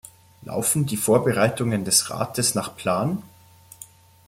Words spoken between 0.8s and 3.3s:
die Vorbereitungen des Rates nach Plan?